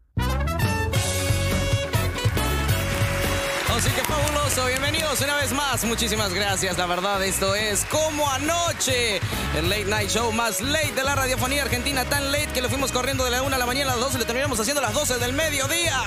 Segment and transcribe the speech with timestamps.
[3.83, 9.17] Así que fabuloso, bienvenidos una vez más, muchísimas gracias, la verdad esto es como anoche,
[9.57, 12.93] el late night show más late de la radiofonía argentina, tan late que lo fuimos
[12.93, 14.85] corriendo de la 1 a la mañana a las 12 y lo terminamos haciendo a
[14.85, 16.01] las 12 del mediodía.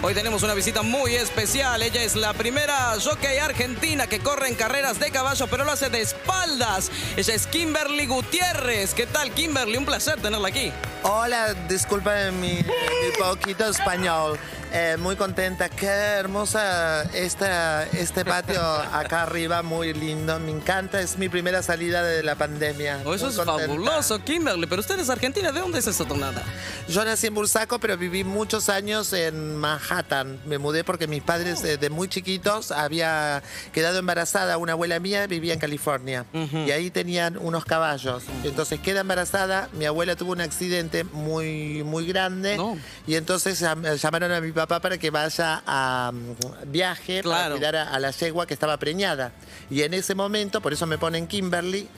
[0.00, 4.54] Hoy tenemos una visita muy especial, ella es la primera jockey argentina que corre en
[4.54, 6.90] carreras de caballo, pero lo hace de espaldas.
[7.18, 9.76] Ella es Kimberly Gutiérrez, ¿qué tal Kimberly?
[9.76, 10.72] Un placer tenerla aquí.
[11.02, 14.38] Hola, disculpa mi, mi poquito español.
[14.70, 18.60] Eh, muy contenta, qué hermosa esta, este patio
[18.92, 23.00] acá arriba, muy lindo, me encanta, es mi primera salida de la pandemia.
[23.06, 23.66] Oh, eso Muy es contenta.
[23.66, 26.42] fabuloso, Kimberly, pero usted es argentina, ¿de dónde es esa tonada?
[26.86, 30.38] Yo nací en Bursaco, pero viví muchos años en Manhattan.
[30.44, 34.58] Me mudé porque mis padres eh, de muy chiquitos había quedado embarazada.
[34.58, 38.22] Una abuela mía vivía en California y ahí tenían unos caballos.
[38.44, 42.76] Entonces queda embarazada, mi abuela tuvo un accidente muy, muy grande No.
[43.06, 47.42] y entonces llam- llamaron a mi papá para que vaya a mm, viaje Claro.
[47.42, 49.32] para cuidar a, a la yegua que estaba preñada.
[49.70, 51.88] Y en ese momento, por eso me ponen Kimberly.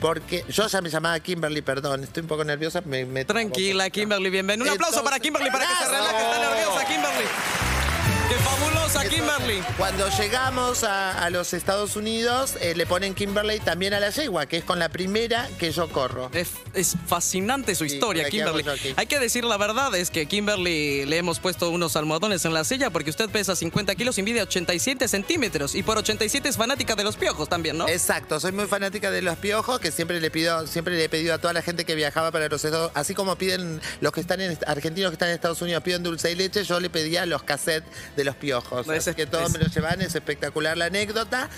[0.00, 2.80] Porque yo ya me llamaba Kimberly, perdón, estoy un poco nerviosa.
[2.86, 3.90] Me, me Tranquila.
[3.90, 4.64] Kimberly, bienvenida.
[4.64, 6.16] Un aplauso Entonces- para Kimberly para que se relaje.
[6.24, 7.26] Está nerviosa, Kimberly.
[8.30, 9.60] ¡Qué fabulosa, Kimberly!
[9.76, 14.46] Cuando llegamos a, a los Estados Unidos, eh, le ponen Kimberly también a la yegua,
[14.46, 16.30] que es con la primera que yo corro.
[16.32, 18.64] Es, es fascinante su Sí, historia, Kimberly.
[18.94, 22.62] Hay que decir la verdad, es que Kimberly le hemos puesto unos almohadones en la
[22.62, 25.74] silla porque usted pesa 50 kilos y mide 87 centímetros.
[25.74, 27.88] Y por 87 es fanática de los piojos también, ¿no?
[27.88, 31.34] Exacto, soy muy fanática de los piojos, que siempre le pido, siempre le he pedido
[31.34, 34.40] a toda la gente que viajaba para los Estados así como piden los que están
[34.40, 37.42] en argentinos que están en Estados Unidos piden dulce y leche, yo le pedía los
[37.42, 38.86] cassettes de los piojos.
[38.88, 41.48] Es- Así que todos es- me los llevan, es espectacular la anécdota.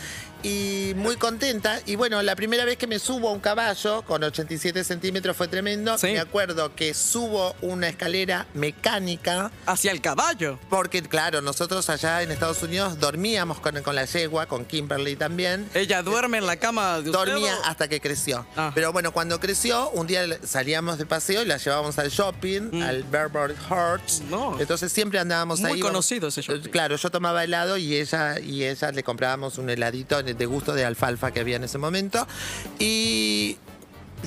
[0.45, 1.81] Y muy contenta.
[1.87, 5.47] Y bueno, la primera vez que me subo a un caballo con 87 centímetros fue
[5.47, 5.97] tremendo.
[5.99, 6.09] Sí.
[6.09, 9.53] Me acuerdo que subo una escalera mecánica.
[9.67, 10.59] Hacia el caballo.
[10.69, 15.69] Porque, claro, nosotros allá en Estados Unidos dormíamos con, con la yegua, con Kimberly también.
[15.75, 17.13] Ella duerme en la cama de usted.
[17.13, 18.45] Dormía o- hasta que creció.
[18.57, 18.73] Ah.
[18.75, 23.05] Pero bueno, cuando creció, un día salíamos de paseo y la llevábamos al shopping, al
[23.05, 24.23] Bearboard Hearts.
[24.23, 24.31] Mm.
[24.31, 24.61] No.
[24.61, 25.81] Entonces siempre andábamos Muy ahí.
[25.81, 26.52] conocido ese shopping.
[26.61, 30.85] Claro, yo tomaba helado y ella, y ella le comprábamos un heladito de gusto de
[30.85, 32.27] alfalfa que había en ese momento.
[32.79, 33.57] Y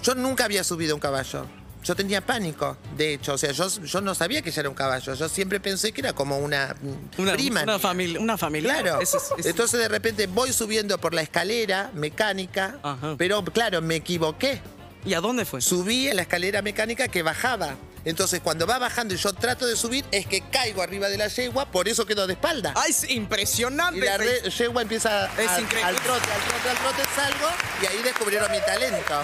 [0.04, 1.46] yo nunca había subido un caballo.
[1.84, 3.34] Yo tenía pánico, de hecho.
[3.34, 5.14] O sea, yo, yo no sabía que ella era un caballo.
[5.14, 6.76] Yo siempre pensé que era como una,
[7.20, 7.62] Una, prima.
[7.62, 8.20] una familia.
[8.20, 8.74] Una familia.
[8.82, 9.02] Claro.
[9.02, 13.14] Es- es- es- Entonces de repente voy subiendo por la escalera mecánica, Ajá.
[13.20, 14.62] pero claro, me equivoqué.
[15.06, 15.62] ¿Y a dónde fue?
[15.62, 17.76] Subí en la escalera mecánica que bajaba.
[18.06, 21.28] Entonces cuando va bajando y yo trato de subir, es que caigo arriba de la
[21.28, 22.74] yegua, por eso quedo de espalda.
[22.76, 23.98] ¡Ay, es impresionante!
[24.00, 25.84] y la re- yegua empieza Es a- increíble.
[25.90, 27.48] al trote, al trote, al trote, salgo
[27.82, 29.24] y ahí descubrieron mi talento.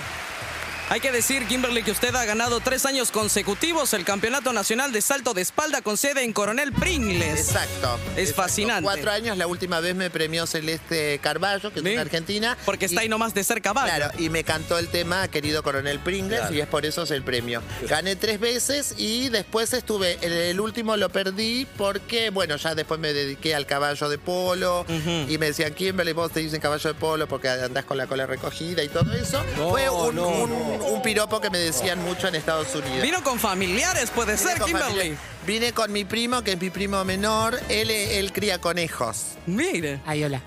[0.92, 5.02] Hay que decir, Kimberly, que usted ha ganado tres años consecutivos el Campeonato Nacional de
[5.02, 7.40] Salto de Espalda con sede en Coronel Pringles.
[7.40, 7.98] Exacto.
[8.18, 8.42] Es exacto.
[8.42, 8.84] fascinante.
[8.84, 11.94] Cuatro años, la última vez me premió Celeste Carballo, que es Sí.
[11.94, 12.58] una argentina.
[12.66, 13.88] Porque está ahí nomás de ser caballo.
[13.96, 17.24] Claro, y me cantó el tema Querido Coronel Pringles y es por eso es el
[17.24, 17.62] premio.
[17.88, 23.00] Gané tres veces y después estuve, el, el último lo perdí porque, bueno, ya después
[23.00, 27.00] me dediqué al caballo de polo y me decían, Kimberly, vos te dicen caballo de
[27.00, 29.42] polo porque andás con la cola recogida y todo eso.
[29.70, 33.02] Fue un, un- un piropo que me decían mucho en Estados Unidos.
[33.02, 34.92] Vino con familiares, puede Vine ser, con Kimberly.
[34.96, 35.18] familia.
[35.46, 37.60] Vine con mi primo, que es mi primo menor.
[37.70, 39.38] Él, él cría conejos.
[39.46, 40.42] Mire, Ay, hola.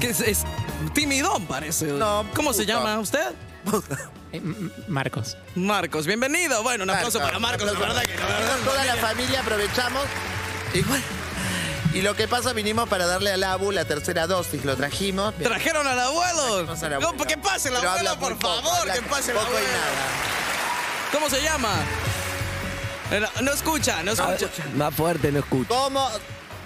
[0.00, 0.44] que es, es
[0.94, 1.86] timidón parece.
[1.86, 2.72] No, ¿Cómo se puto.
[2.74, 3.32] llama usted?
[4.32, 5.36] Eh, M- Marcos.
[5.54, 6.62] Marcos, bienvenido.
[6.62, 8.56] Bueno, un aplauso para Marcos, la verdad que la verdad.
[8.64, 10.02] Toda la familia aprovechamos.
[10.86, 11.04] Bueno.
[11.94, 15.32] Y lo que pasa, vinimos para darle al Abu la tercera dosis, lo trajimos.
[15.36, 16.64] ¿Trajeron al abuelo?
[16.64, 17.24] Trajimos al No, abuelo.
[17.24, 19.68] que pase el Pero abuelo, por poco, favor, que pase el poco y abuelo.
[19.68, 21.12] nada.
[21.12, 21.70] ¿Cómo se llama?
[23.42, 24.48] No escucha, no escucha.
[24.74, 25.68] Más fuerte no escucho.
[25.68, 26.10] ¿Cómo,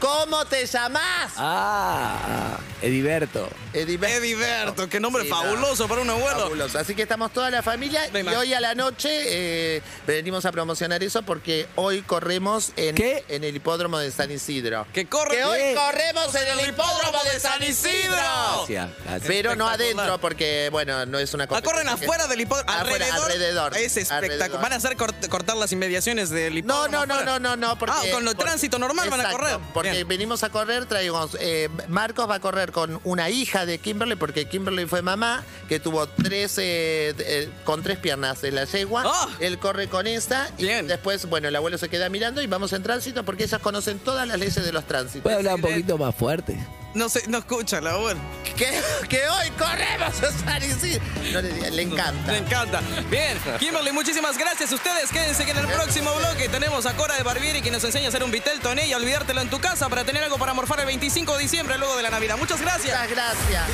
[0.00, 1.32] ¿Cómo te llamás?
[1.36, 3.48] Ah, Ediberto.
[3.75, 5.36] Edibe- Ediberto, qué nombre Sí, no.
[5.36, 6.38] fabuloso para un abuelo.
[6.41, 6.78] Fabuloso.
[6.78, 11.02] Así que estamos toda la familia y hoy a la noche eh, venimos a promocionar
[11.02, 13.25] eso porque hoy corremos en, ¿Qué?
[13.28, 14.87] en el hipódromo de San Isidro.
[14.93, 15.37] Que corre.
[15.37, 15.75] Que hoy ¿Qué?
[15.75, 18.17] corremos en el hipódromo de San Isidro.
[18.17, 19.22] Gracias, gracias.
[19.26, 21.62] Pero no adentro porque, bueno, no es una Ah, cosa.
[21.62, 22.70] corren afuera del hipódromo.
[22.70, 23.31] Afuera, alrededor.
[23.32, 23.76] alrededor.
[23.76, 24.62] Es espectacular.
[24.62, 26.88] Van a hacer cort- cortar las inmediaciones del No, hipódromo.
[26.88, 27.38] no, no, afuera?
[27.38, 27.78] no, no, no.
[27.78, 29.58] Porque, Ah, con lo por- tránsito normal van a correr.
[29.75, 30.08] Porque Bien.
[30.08, 31.37] venimos a correr, traigamos.
[31.40, 35.81] eh, Marcos va a correr con una hija de Kimberly, porque Kimberly fue mamá, que
[35.81, 39.02] tuvo tres, eh, eh, con tres piernas de la yegua.
[39.06, 39.29] Ah.
[39.40, 40.50] Él corre con esa.
[40.58, 40.87] Y Bien.
[40.87, 44.26] después, bueno, el abuelo se queda mirando y vamos en tránsito porque ellas conocen todas
[44.26, 45.23] las leyes de los tránsitos.
[45.23, 46.58] ¿Puede hablar un poquito más fuerte?
[46.94, 48.20] No sé, no escucha la bueno.
[48.56, 51.05] Que, que hoy corremos, Susana Isidro.
[51.32, 52.37] No le, diga, le encanta.
[52.37, 52.81] Encanta.
[53.11, 54.73] Bien, Kimberly, muchísimas gracias.
[54.73, 58.06] Ustedes quédense que en el próximo bloque tenemos a Cora de Barbieri que nos enseña
[58.06, 60.55] a hacer un vitel toné y a olvidártelo en tu casa para tener algo para
[60.55, 62.37] morfar el 25 de diciembre luego de la Navidad.
[62.38, 62.99] Muchas gracias.
[62.99, 63.64] Muchas gracias.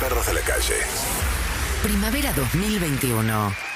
[0.00, 0.76] Perros de la calle.
[1.82, 3.75] Primavera 2021.